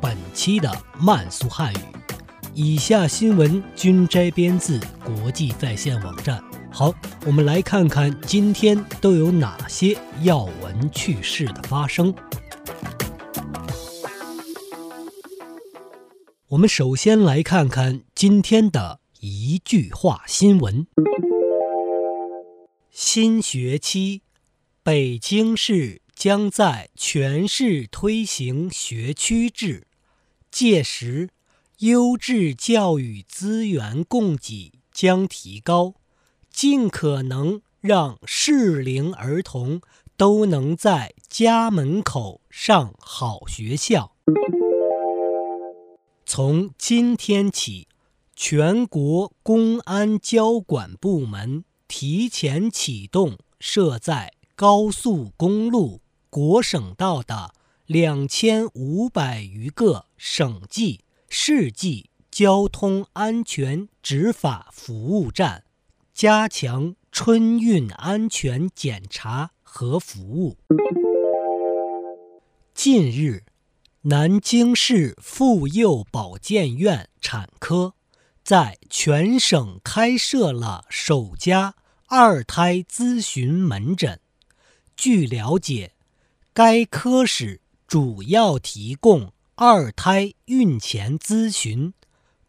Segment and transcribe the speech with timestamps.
[0.00, 1.78] 本期的慢速汉语。
[2.54, 6.42] 以下新闻均摘编自国际在线网站。
[6.70, 6.94] 好，
[7.26, 12.14] 我们来看看今天都有哪些要闻趣事的发生。
[16.48, 20.86] 我们首先来看看今天的一句话新闻：
[22.90, 24.22] 新学期。
[24.82, 29.87] 北京市将在全市推行学区制，
[30.58, 31.28] 届时
[31.78, 35.94] 优质教育资源供给将提高，
[36.50, 39.80] 尽可能让适龄儿童
[40.16, 44.16] 都能在家门口上好学校。
[46.26, 47.86] 从今天起，
[48.34, 54.32] 全国公安交管部门提前启动设在。
[54.56, 57.54] 高速公路、国省道的
[57.88, 61.00] 两千五百余个省际、
[61.30, 65.64] 市际交通安全执法服务站，
[66.12, 70.58] 加强春运安全检查和服务。
[72.74, 73.44] 近日，
[74.02, 77.94] 南京市妇幼保健院产科
[78.44, 81.74] 在全省开设了首家
[82.08, 84.20] 二胎咨询门诊。
[84.94, 85.92] 据了解，
[86.52, 91.94] 该科室主要提供二胎孕前咨询，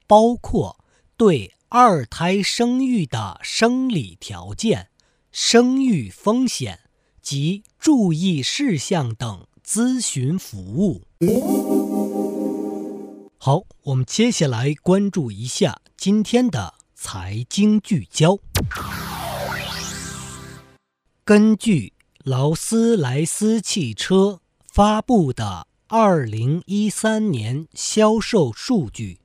[0.05, 0.83] 包括
[1.15, 4.89] 对二胎生育的生理条件、
[5.31, 6.81] 生育风险
[7.21, 11.03] 及注意事项等咨询服务。
[13.37, 18.37] 好，我们接下来关注一下今天的财经聚焦。
[21.23, 21.93] 根据
[22.25, 24.41] 劳斯莱斯汽车
[24.79, 29.19] 发布的二零一三年销售数据，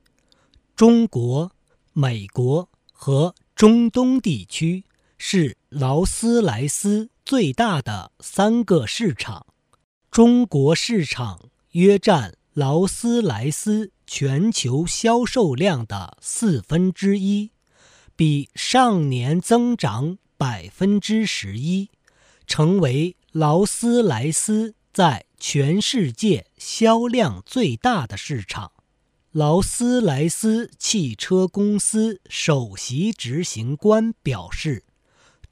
[0.75, 1.53] 中国、
[1.93, 4.83] 美国和中东地区
[5.17, 9.45] 是劳斯莱斯最大的三个市场。
[10.11, 11.39] 中国市场
[11.71, 17.51] 约占劳斯莱斯全球销售量的四分之一，
[18.17, 21.89] 比上年增长百分之十一。
[22.45, 28.71] 成为劳斯莱斯在全世界销量最大的市场。
[29.31, 34.85] 劳斯莱斯汽车公司首席执行官表示，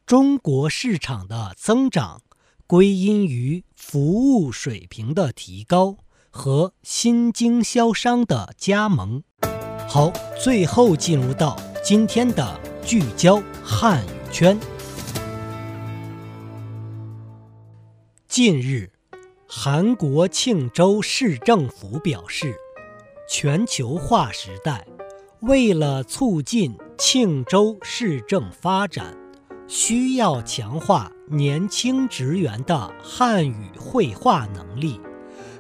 [0.06, 2.22] 中国市场的增长
[2.66, 5.98] 归因于服务水平的提高
[6.30, 9.22] 和新经销商的加盟。
[9.90, 14.58] 好，最后进入到今天的聚焦汉语圈。
[18.30, 18.93] 近日，
[19.56, 22.56] 韩国庆州市政府表示，
[23.30, 24.84] 全球化时代，
[25.42, 29.16] 为了促进庆州市政发展，
[29.68, 35.00] 需要强化年轻职员的汉语绘画能力。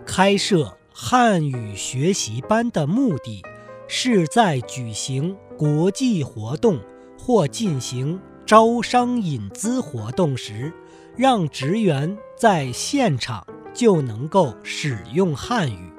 [0.04, 3.44] 开设汉语学习班的目的，
[3.88, 6.80] 是在举行国际活动
[7.16, 10.74] 或进行招商引资活动时。
[11.16, 15.91] 让职员在现场就能够使用汉语。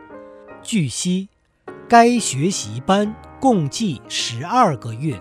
[0.63, 1.29] 据悉，
[1.89, 5.21] 该学习班共计十二个月，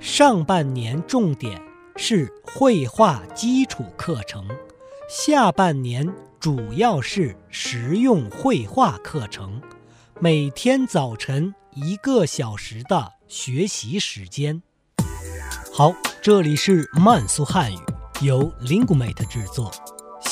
[0.00, 1.62] 上半年重点
[1.96, 4.46] 是绘画基础课程，
[5.08, 9.62] 下半年主要是实用绘画课程，
[10.20, 14.62] 每天早晨一个小时的学习时间。
[15.72, 17.78] 好，这里是慢速汉语。
[18.20, 19.72] 由 l i n g u m a t e 制作。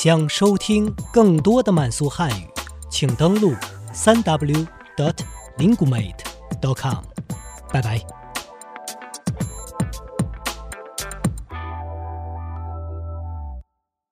[0.02, 2.48] 想收听更多的慢速汉语，
[2.88, 3.54] 请登录
[3.92, 4.66] 三 w
[4.96, 5.14] dot
[5.58, 6.16] lingumate
[6.58, 7.04] dot com。
[7.70, 8.19] 拜拜。